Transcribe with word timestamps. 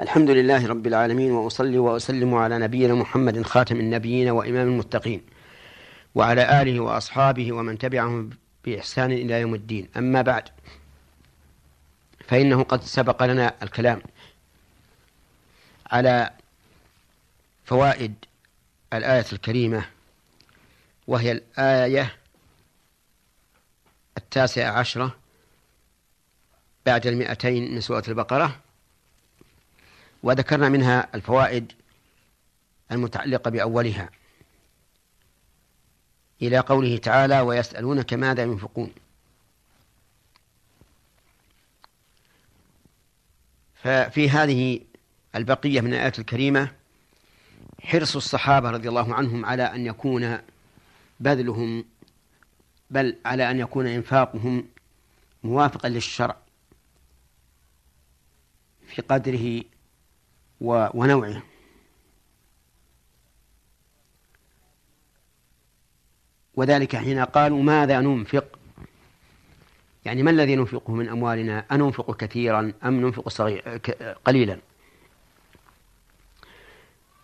الحمد 0.00 0.30
لله 0.30 0.66
رب 0.66 0.86
العالمين 0.86 1.30
وأصلي 1.30 1.78
وأسلم 1.78 2.34
على 2.34 2.58
نبينا 2.58 2.94
محمد 2.94 3.42
خاتم 3.42 3.76
النبيين 3.80 4.28
وإمام 4.30 4.68
المتقين 4.68 5.22
وعلى 6.14 6.62
آله 6.62 6.80
وأصحابه 6.80 7.52
ومن 7.52 7.78
تبعهم 7.78 8.30
بإحسان 8.64 9.12
إلى 9.12 9.40
يوم 9.40 9.54
الدين. 9.54 9.88
أما 9.96 10.22
بعد 10.22 10.48
فإنه 12.28 12.62
قد 12.62 12.82
سبق 12.82 13.22
لنا 13.22 13.54
الكلام 13.62 14.02
على 15.90 16.30
فوائد 17.64 18.14
الآية 18.92 19.26
الكريمة 19.32 19.86
وهي 21.06 21.32
الآية 21.32 22.16
التاسعة 24.18 24.70
عشرة 24.78 25.16
بعد 26.86 27.06
المئتين 27.06 27.74
من 27.74 27.80
سورة 27.80 28.04
البقرة. 28.08 28.65
وذكرنا 30.22 30.68
منها 30.68 31.08
الفوائد 31.14 31.72
المتعلقة 32.92 33.50
بأولها. 33.50 34.10
إلى 36.42 36.58
قوله 36.58 36.96
تعالى 36.96 37.40
ويسألونك 37.40 38.14
ماذا 38.14 38.42
ينفقون؟ 38.42 38.92
ففي 43.74 44.30
هذه 44.30 44.80
البقية 45.34 45.80
من 45.80 45.94
الآيات 45.94 46.18
الكريمة 46.18 46.72
حرص 47.82 48.16
الصحابة 48.16 48.70
رضي 48.70 48.88
الله 48.88 49.14
عنهم 49.14 49.44
على 49.44 49.62
أن 49.62 49.86
يكون 49.86 50.38
بذلهم 51.20 51.84
بل 52.90 53.16
على 53.24 53.50
أن 53.50 53.58
يكون 53.58 53.86
إنفاقهم 53.86 54.64
موافقا 55.44 55.88
للشرع 55.88 56.36
في 58.86 59.02
قدره 59.02 59.62
ونوعه. 60.60 61.42
وذلك 66.54 66.96
حين 66.96 67.24
قالوا 67.24 67.62
ماذا 67.62 68.00
ننفق؟ 68.00 68.58
يعني 70.04 70.22
ما 70.22 70.30
الذي 70.30 70.56
ننفقه 70.56 70.92
من 70.92 71.08
أموالنا؟ 71.08 71.64
أننفق 71.72 72.16
كثيرا 72.16 72.72
أم 72.84 73.00
ننفق 73.00 73.28
صغير 73.28 73.80
قليلا؟ 74.24 74.58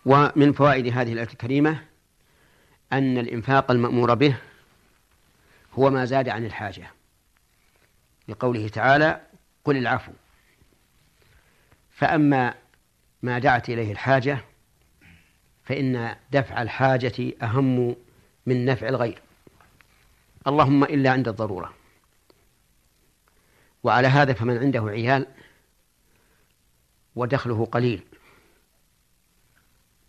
ومن 0.05 0.53
فوائد 0.53 0.87
هذه 0.87 1.13
الآية 1.13 1.27
الكريمة 1.27 1.85
أن 2.93 3.17
الإنفاق 3.17 3.71
المأمور 3.71 4.13
به 4.13 4.37
هو 5.73 5.89
ما 5.89 6.05
زاد 6.05 6.29
عن 6.29 6.45
الحاجة. 6.45 6.91
لقوله 8.27 8.67
تعالى 8.67 9.21
قل 9.65 9.77
العفو. 9.77 10.11
فأما 11.91 12.53
ما 13.23 13.39
دعت 13.39 13.69
إليه 13.69 13.91
الحاجة 13.91 14.37
فإن 15.63 16.15
دفع 16.31 16.61
الحاجة 16.61 17.33
أهم 17.43 17.95
من 18.45 18.65
نفع 18.65 18.89
الغير. 18.89 19.21
اللهم 20.47 20.83
إلا 20.83 21.11
عند 21.11 21.27
الضرورة. 21.27 21.73
وعلى 23.83 24.07
هذا 24.07 24.33
فمن 24.33 24.57
عنده 24.57 24.81
عيال 24.81 25.27
ودخله 27.15 27.65
قليل 27.65 28.03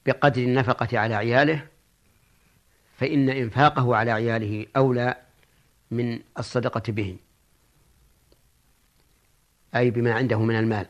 بقدر 0.06 0.42
النفقة 0.42 0.98
على 0.98 1.14
عياله 1.14 1.66
فإن 2.96 3.30
إنفاقه 3.30 3.96
على 3.96 4.10
عياله 4.10 4.66
أولى 4.76 5.16
من 5.90 6.20
الصدقة 6.38 6.92
بهم 6.92 7.18
أي 9.76 9.90
بما 9.90 10.14
عنده 10.14 10.40
من 10.42 10.58
المال. 10.58 10.86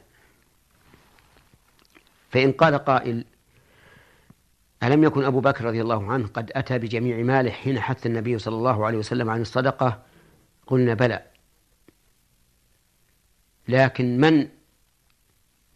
فإن 2.35 2.53
قال 2.53 2.79
قائل 2.79 3.25
ألم 4.83 5.05
يكن 5.05 5.25
أبو 5.25 5.41
بكر 5.41 5.65
رضي 5.65 5.83
الله 5.83 6.13
عنه 6.13 6.27
قد 6.27 6.53
أتى 6.55 6.79
بجميع 6.79 7.17
ماله 7.17 7.51
حين 7.51 7.81
حث 7.81 8.07
النبي 8.07 8.39
صلى 8.39 8.55
الله 8.55 8.87
عليه 8.87 8.99
وسلم 8.99 9.31
عن 9.31 9.41
الصدقة؟ 9.41 10.03
قلنا 10.67 10.95
بلى. 10.95 11.27
لكن 13.69 14.21
من 14.21 14.49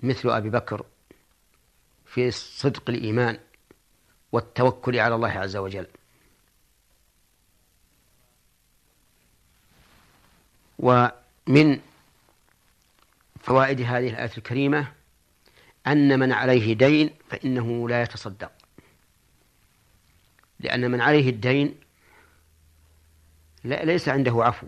مثل 0.02 0.30
أبي 0.30 0.50
بكر 0.50 0.86
في 2.06 2.30
صدق 2.30 2.90
الإيمان 2.90 3.38
والتوكل 4.32 4.98
على 4.98 5.14
الله 5.14 5.30
عز 5.30 5.56
وجل؟ 5.56 5.86
ومن 10.78 11.80
فوائد 13.40 13.80
هذه 13.80 14.08
الآية 14.08 14.30
الكريمة 14.38 14.97
أن 15.88 16.18
من 16.18 16.32
عليه 16.32 16.74
دين 16.74 17.10
فإنه 17.30 17.88
لا 17.88 18.02
يتصدق. 18.02 18.52
لأن 20.60 20.90
من 20.90 21.00
عليه 21.00 21.30
الدين 21.30 21.74
ليس 23.64 24.08
عنده 24.08 24.44
عفو 24.44 24.66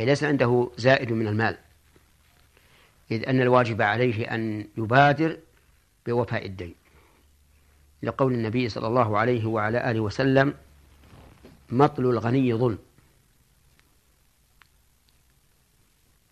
أي 0.00 0.04
ليس 0.04 0.24
عنده 0.24 0.70
زائد 0.76 1.12
من 1.12 1.28
المال 1.28 1.58
إذ 3.10 3.28
أن 3.28 3.40
الواجب 3.40 3.82
عليه 3.82 4.34
أن 4.34 4.68
يبادر 4.76 5.38
بوفاء 6.06 6.46
الدين. 6.46 6.74
لقول 8.02 8.32
النبي 8.32 8.68
صلى 8.68 8.86
الله 8.86 9.18
عليه 9.18 9.46
وعلى 9.46 9.90
آله 9.90 10.00
وسلم 10.00 10.54
مطل 11.70 12.02
الغني 12.02 12.54
ظلم. 12.54 12.78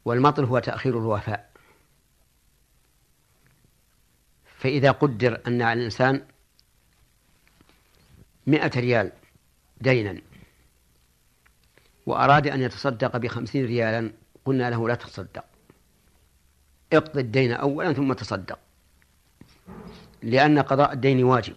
والمطل 0.05 0.45
هو 0.45 0.59
تأخير 0.59 0.99
الوفاء. 0.99 1.56
فإذا 4.59 4.91
قدر 4.91 5.41
أن 5.47 5.63
على 5.63 5.79
الإنسان 5.79 6.23
مئة 8.47 8.81
ريال 8.81 9.13
دينا 9.81 10.21
وأراد 12.07 12.47
أن 12.47 12.63
يتصدق 12.63 13.17
بخمسين 13.17 13.67
ريالا 13.67 14.13
قلنا 14.45 14.71
له 14.71 14.89
لا 14.89 14.95
تصدق. 14.95 15.45
اقضي 16.93 17.21
الدين 17.21 17.53
أولا 17.53 17.93
ثم 17.93 18.13
تصدق 18.13 18.59
لأن 20.23 20.59
قضاء 20.59 20.93
الدين 20.93 21.25
واجب 21.25 21.57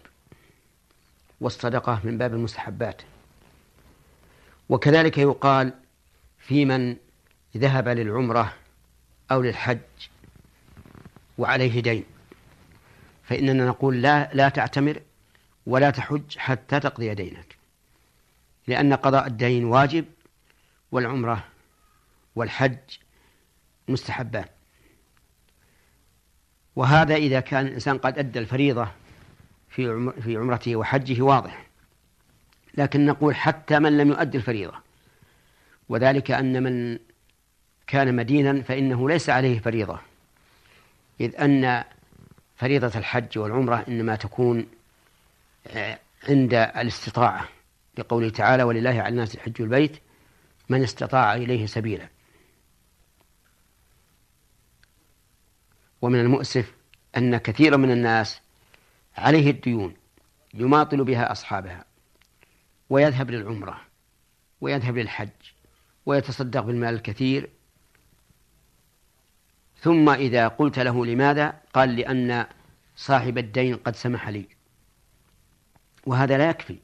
والصدقة 1.40 2.00
من 2.04 2.18
باب 2.18 2.34
المستحبات. 2.34 3.02
وكذلك 4.68 5.18
يقال 5.18 5.72
في 6.38 6.64
من 6.64 6.96
ذهب 7.56 7.88
للعمرة 7.88 8.54
أو 9.30 9.42
للحج 9.42 9.78
وعليه 11.38 11.80
دين. 11.80 12.04
فإننا 13.30 13.66
نقول 13.66 14.02
لا 14.02 14.30
لا 14.34 14.48
تعتمر 14.48 15.00
ولا 15.66 15.90
تحج 15.90 16.38
حتى 16.38 16.80
تقضي 16.80 17.14
دينك 17.14 17.56
لأن 18.66 18.94
قضاء 18.94 19.26
الدين 19.26 19.64
واجب 19.64 20.04
والعمرة 20.92 21.44
والحج 22.36 22.78
مستحبان. 23.88 24.44
وهذا 26.76 27.14
إذا 27.14 27.40
كان 27.40 27.66
الإنسان 27.66 27.98
قد 27.98 28.18
أدى 28.18 28.38
الفريضة 28.38 28.88
في 29.68 30.12
في 30.22 30.36
عمرته 30.36 30.76
وحجه 30.76 31.22
واضح. 31.22 31.66
لكن 32.74 33.06
نقول 33.06 33.36
حتى 33.36 33.78
من 33.78 33.98
لم 33.98 34.08
يؤدي 34.08 34.38
الفريضة 34.38 34.74
وذلك 35.88 36.30
أن 36.30 36.62
من 36.62 36.98
كان 37.86 38.16
مدينا 38.16 38.62
فإنه 38.62 39.08
ليس 39.08 39.30
عليه 39.30 39.58
فريضة 39.60 40.00
إذ 41.20 41.40
أن 41.40 41.84
فريضة 42.60 42.98
الحج 42.98 43.38
والعمرة 43.38 43.84
إنما 43.88 44.16
تكون 44.16 44.66
آه، 45.66 45.98
عند 46.28 46.54
الاستطاعة. 46.54 47.48
لقوله 47.98 48.30
تعالى 48.30 48.62
ولله 48.62 48.90
على 48.90 49.08
الناس 49.08 49.36
حج 49.36 49.62
البيت 49.62 49.96
من 50.68 50.82
استطاع 50.82 51.34
إليه 51.34 51.66
سبيلا. 51.66 52.08
ومن 56.02 56.20
المؤسف 56.20 56.74
أن 57.16 57.36
كثيرا 57.36 57.76
من 57.76 57.90
الناس 57.90 58.40
عليه 59.16 59.50
الديون 59.50 59.94
يماطل 60.54 61.04
بها 61.04 61.32
أصحابها 61.32 61.84
ويذهب 62.90 63.30
للعمرة 63.30 63.80
ويذهب 64.60 64.98
للحج 64.98 65.28
ويتصدق 66.06 66.60
بالمال 66.60 66.94
الكثير 66.94 67.50
ثم 69.80 70.10
إذا 70.10 70.48
قلت 70.48 70.78
له 70.78 71.06
لماذا؟ 71.06 71.60
قال 71.74 71.96
لأن 71.96 72.46
صاحب 72.96 73.38
الدين 73.38 73.76
قد 73.76 73.96
سمح 73.96 74.28
لي. 74.28 74.48
وهذا 76.06 76.38
لا 76.38 76.50
يكفي. 76.50 76.78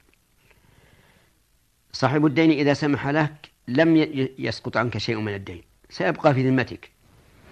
صاحب 1.92 2.26
الدين 2.26 2.50
إذا 2.50 2.74
سمح 2.74 3.08
لك 3.08 3.50
لم 3.68 3.96
يسقط 4.38 4.76
عنك 4.76 4.98
شيء 4.98 5.16
من 5.16 5.34
الدين. 5.34 5.62
سيبقى 5.90 6.34
في 6.34 6.48
ذمتك. 6.48 6.90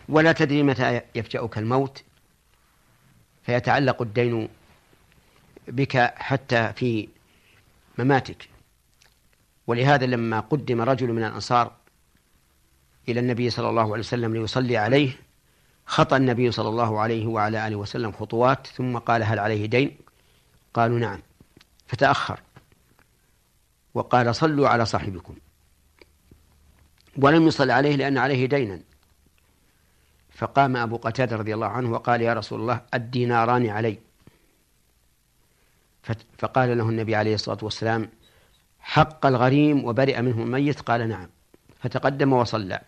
ولا 0.09 0.33
تدري 0.33 0.63
متى 0.63 1.01
يفجأك 1.15 1.59
الموت. 1.59 2.03
فيتعلق 3.43 4.03
الدين 4.03 4.49
بك 5.69 5.97
حتى 6.17 6.73
في 6.73 7.09
مماتك. 7.99 8.49
ولهذا 9.67 10.07
لما 10.07 10.41
قدم 10.41 10.81
رجل 10.81 11.13
من 11.13 11.25
الأنصار 11.25 11.73
إلى 13.09 13.21
النبي 13.21 13.51
صلى 13.51 13.69
الله 13.69 13.83
عليه 13.83 13.99
وسلم 13.99 14.35
ليصلي 14.35 14.77
عليه 14.77 15.24
خطى 15.87 16.17
النبي 16.17 16.51
صلى 16.51 16.69
الله 16.69 17.01
عليه 17.01 17.27
وعلى 17.27 17.67
آله 17.67 17.77
وسلم 17.77 18.13
خطوات 18.13 18.67
ثم 18.67 18.99
قال 18.99 19.23
هل 19.23 19.39
عليه 19.39 19.67
دين؟ 19.67 19.97
قالوا 20.75 20.99
نعم. 20.99 21.23
فتأخر. 21.87 22.41
وقال 23.95 24.35
صلوا 24.35 24.69
على 24.69 24.87
صاحبكم. 24.87 25.35
ولم 27.17 27.47
يصل 27.47 27.71
عليه 27.71 27.97
لأن 27.97 28.19
عليه 28.19 28.47
دينا. 28.47 28.81
فقام 30.31 30.77
أبو 30.77 30.97
قتادة 30.97 31.37
رضي 31.37 31.55
الله 31.55 31.67
عنه 31.67 31.91
وقال 31.91 32.23
يا 32.23 32.35
رسول 32.35 32.61
الله 32.61 32.81
الديناران 32.95 33.67
علي. 33.69 33.99
فقال 36.39 36.79
له 36.79 36.89
النبي 36.89 37.15
عليه 37.15 37.35
الصلاة 37.35 37.59
والسلام 37.63 38.09
حق 38.81 39.27
الغريم 39.27 39.85
وبرئ 39.85 40.21
منه 40.21 40.43
الميت؟ 40.43 40.81
قال 40.81 41.09
نعم. 41.09 41.29
فتقدم 41.81 42.33
وصلى 42.33 42.81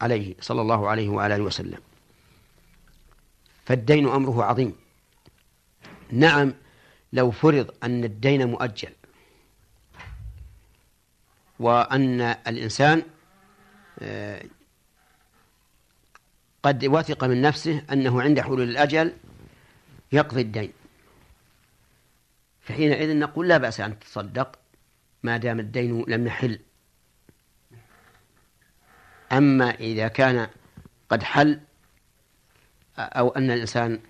عليه 0.00 0.34
صلى 0.40 0.60
الله 0.60 0.88
عليه 0.88 1.08
وعلى 1.08 1.36
آله 1.36 1.44
وسلم. 1.44 1.78
فالدين 3.68 4.08
أمره 4.08 4.44
عظيم. 4.44 4.76
نعم 6.12 6.54
لو 7.12 7.30
فرض 7.30 7.74
أن 7.82 8.04
الدين 8.04 8.48
مؤجل 8.48 8.92
وأن 11.58 12.20
الإنسان 12.20 13.02
آه، 13.98 14.44
قد 16.62 16.84
وثق 16.84 17.24
من 17.24 17.42
نفسه 17.42 17.84
أنه 17.92 18.22
عند 18.22 18.40
حلول 18.40 18.62
الاجل 18.62 19.12
يقضي 20.12 20.40
الدين. 20.40 20.72
فحينئذ 22.60 23.18
نقول 23.18 23.48
لا 23.48 23.58
بأس 23.58 23.80
أن 23.80 23.98
تتصدق 23.98 24.58
ما 25.22 25.36
دام 25.36 25.60
الدين 25.60 26.04
لم 26.08 26.26
يحل. 26.26 26.60
أما 29.32 29.70
إذا 29.70 30.08
كان 30.08 30.48
قد 31.08 31.22
حل 31.22 31.60
أو 32.98 33.28
أن 33.28 33.50
الإنسان 33.50 34.00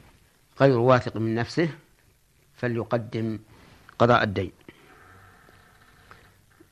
غير 0.60 0.78
واثق 0.78 1.16
من 1.16 1.34
نفسه 1.34 1.68
فليقدم 2.56 3.38
قضاء 3.98 4.22
الدين. 4.22 4.52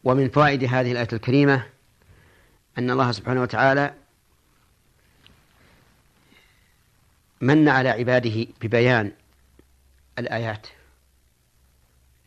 ومن 0.04 0.28
فوائد 0.28 0.64
هذه 0.64 0.92
الآية 0.92 1.08
الكريمة 1.12 1.66
أن 2.78 2.90
الله 2.90 3.12
سبحانه 3.12 3.42
وتعالى 3.42 3.94
من 7.40 7.68
على 7.68 7.88
عباده 7.88 8.46
ببيان 8.60 9.12
الآيات 10.18 10.66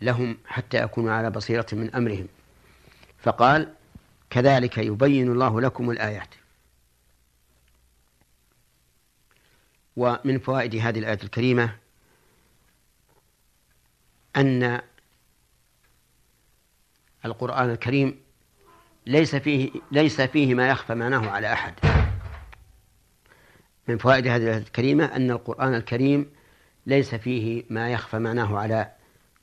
لهم 0.01 0.37
حتى 0.45 0.77
يكونوا 0.77 1.11
على 1.13 1.29
بصيرة 1.29 1.67
من 1.71 1.95
أمرهم. 1.95 2.27
فقال 3.19 3.73
كذلك 4.29 4.77
يبين 4.77 5.31
الله 5.31 5.61
لكم 5.61 5.91
الآيات. 5.91 6.29
ومن 9.95 10.39
فوائد 10.39 10.75
هذه 10.75 10.99
الآية 10.99 11.19
الكريمة 11.23 11.75
أن 14.35 14.81
القرآن 17.25 17.69
الكريم 17.69 18.19
ليس 19.05 19.35
فيه 19.35 19.71
ليس 19.91 20.21
فيه 20.21 20.55
ما 20.55 20.69
يخفى 20.69 20.95
معناه 20.95 21.29
على 21.29 21.53
أحد. 21.53 21.73
من 23.87 23.97
فوائد 23.97 24.27
هذه 24.27 24.43
الآية 24.43 24.57
الكريمة 24.57 25.05
أن 25.05 25.31
القرآن 25.31 25.73
الكريم 25.73 26.31
ليس 26.85 27.15
فيه 27.15 27.63
ما 27.69 27.91
يخفى 27.91 28.19
معناه 28.19 28.57
على 28.57 28.91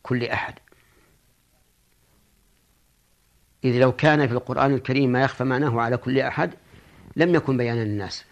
كل 0.03 0.25
أحد. 0.25 0.55
إذ 3.65 3.79
لو 3.81 3.93
كان 3.93 4.27
في 4.27 4.33
القرآن 4.33 4.75
الكريم 4.75 5.11
ما 5.11 5.23
يخفى 5.23 5.45
معناه 5.45 5.81
على 5.81 5.97
كل 5.97 6.19
أحد 6.19 6.55
لم 7.17 7.35
يكن 7.35 7.57
بيانا 7.57 7.85
للناس. 7.85 8.25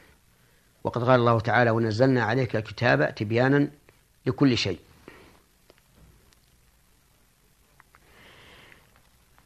وقد 0.85 1.05
قال 1.05 1.21
الله 1.21 1.41
تعالى 1.41 1.71
ونزلنا 1.71 2.25
عليك 2.25 2.57
الكتاب 2.57 3.15
تبيانا 3.15 3.71
لكل 4.27 4.59
شيء. 4.59 4.79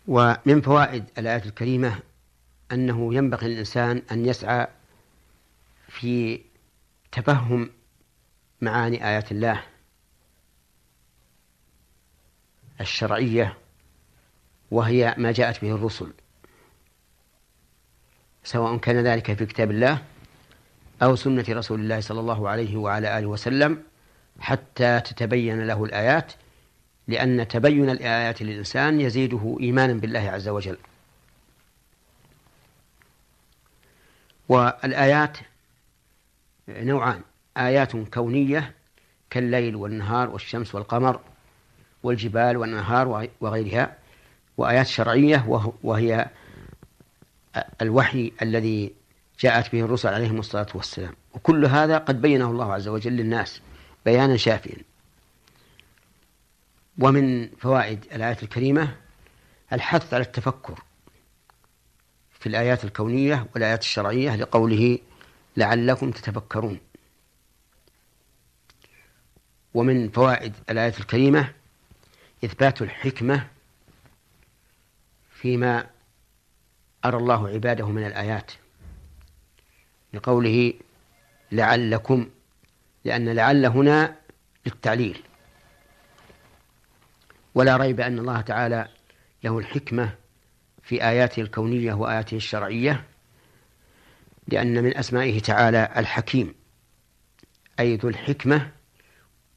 ومن 0.08 0.60
فوائد 0.60 1.04
الآية 1.18 1.44
الكريمة 1.44 2.00
أنه 2.72 3.14
ينبغي 3.14 3.48
للإنسان 3.48 4.02
أن 4.12 4.26
يسعى 4.26 4.66
في 5.88 6.40
تفهم 7.12 7.70
معاني 8.60 9.08
آيات 9.08 9.32
الله 9.32 9.64
الشرعية 12.80 13.58
وهي 14.70 15.14
ما 15.18 15.32
جاءت 15.32 15.64
به 15.64 15.74
الرسل 15.74 16.12
سواء 18.44 18.76
كان 18.76 18.96
ذلك 18.96 19.32
في 19.32 19.46
كتاب 19.46 19.70
الله 19.70 20.04
أو 21.02 21.16
سنة 21.16 21.44
رسول 21.48 21.80
الله 21.80 22.00
صلى 22.00 22.20
الله 22.20 22.48
عليه 22.48 22.76
وعلى 22.76 23.18
آله 23.18 23.26
وسلم 23.26 23.82
حتى 24.40 25.00
تتبين 25.00 25.66
له 25.66 25.84
الآيات 25.84 26.32
لأن 27.08 27.48
تبين 27.48 27.90
الآيات 27.90 28.42
للإنسان 28.42 29.00
يزيده 29.00 29.56
إيمانا 29.60 29.92
بالله 29.92 30.30
عز 30.30 30.48
وجل. 30.48 30.76
والآيات 34.48 35.38
نوعان 36.68 37.20
آيات 37.56 37.96
كونية 37.96 38.74
كالليل 39.30 39.76
والنهار 39.76 40.30
والشمس 40.30 40.74
والقمر 40.74 41.20
والجبال 42.02 42.56
والأنهار 42.56 43.28
وغيرها 43.40 43.96
وآيات 44.56 44.86
شرعية 44.86 45.44
وهي 45.82 46.28
الوحي 47.82 48.32
الذي 48.42 48.92
جاءت 49.40 49.72
به 49.72 49.80
الرسل 49.80 50.08
عليهم 50.08 50.38
الصلاة 50.38 50.66
والسلام. 50.74 51.14
وكل 51.34 51.64
هذا 51.64 51.98
قد 51.98 52.22
بينه 52.22 52.50
الله 52.50 52.72
عز 52.72 52.88
وجل 52.88 53.12
للناس 53.12 53.60
بيانا 54.04 54.36
شافيا. 54.36 54.76
ومن 56.98 57.48
فوائد 57.48 58.04
الآية 58.12 58.36
الكريمة 58.42 58.96
الحث 59.72 60.14
على 60.14 60.22
التفكر 60.22 60.82
في 62.40 62.46
الآيات 62.48 62.84
الكونية 62.84 63.46
والآيات 63.54 63.80
الشرعية 63.80 64.36
لقوله 64.36 64.98
لعلكم 65.56 66.10
تتفكرون. 66.10 66.80
ومن 69.74 70.08
فوائد 70.10 70.54
الآية 70.70 70.94
الكريمة 71.00 71.52
إثبات 72.44 72.82
الحكمة 72.82 73.46
فيما 75.30 75.86
أرى 77.04 77.16
الله 77.16 77.48
عباده 77.48 77.88
من 77.88 78.06
الآيات. 78.06 78.52
لقوله 80.14 80.72
لعلكم 81.52 82.28
لأن 83.04 83.28
لعل 83.28 83.66
هنا 83.66 84.16
للتعليل. 84.66 85.22
ولا 87.54 87.76
ريب 87.76 88.00
أن 88.00 88.18
الله 88.18 88.40
تعالى 88.40 88.88
له 89.44 89.58
الحكمة 89.58 90.14
في 90.82 91.04
آياته 91.04 91.40
الكونية 91.40 91.94
وآياته 91.94 92.36
الشرعية 92.36 93.04
لأن 94.48 94.84
من 94.84 94.96
أسمائه 94.96 95.40
تعالى 95.40 95.92
الحكيم 95.96 96.54
أي 97.80 97.96
ذو 97.96 98.08
الحكمة 98.08 98.70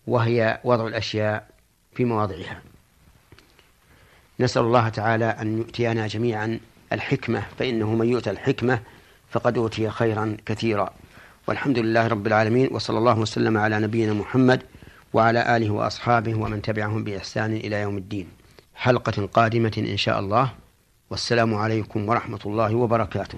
وهي 0.07 0.61
وضع 0.63 0.87
الأشياء 0.87 1.49
في 1.95 2.05
مواضعها. 2.05 2.61
نسأل 4.39 4.61
الله 4.61 4.89
تعالى 4.89 5.25
أن 5.25 5.57
يؤتينا 5.57 6.07
جميعا 6.07 6.59
الحكمة 6.93 7.43
فإنه 7.59 7.95
من 7.95 8.09
يؤتى 8.09 8.29
الحكمة 8.29 8.81
فقد 9.31 9.57
أوتي 9.57 9.89
خيرا 9.89 10.37
كثيرا. 10.45 10.89
والحمد 11.47 11.79
لله 11.79 12.07
رب 12.07 12.27
العالمين 12.27 12.67
وصلى 12.71 12.97
الله 12.97 13.19
وسلم 13.19 13.57
على 13.57 13.79
نبينا 13.79 14.13
محمد 14.13 14.61
وعلى 15.13 15.57
آله 15.57 15.69
وأصحابه 15.69 16.35
ومن 16.35 16.61
تبعهم 16.61 17.03
بإحسان 17.03 17.53
إلى 17.53 17.81
يوم 17.81 17.97
الدين. 17.97 18.27
حلقة 18.75 19.25
قادمة 19.25 19.75
إن 19.77 19.97
شاء 19.97 20.19
الله. 20.19 20.51
والسلام 21.09 21.55
عليكم 21.55 22.09
ورحمة 22.09 22.39
الله 22.45 22.75
وبركاته. 22.75 23.37